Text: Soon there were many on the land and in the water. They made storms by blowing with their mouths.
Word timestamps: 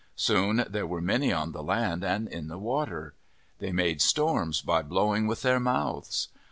Soon 0.15 0.65
there 0.67 0.87
were 0.87 0.99
many 0.99 1.31
on 1.31 1.51
the 1.51 1.61
land 1.61 2.03
and 2.03 2.27
in 2.27 2.47
the 2.47 2.57
water. 2.57 3.13
They 3.59 3.71
made 3.71 4.01
storms 4.01 4.59
by 4.63 4.81
blowing 4.81 5.27
with 5.27 5.43
their 5.43 5.59
mouths. 5.59 6.29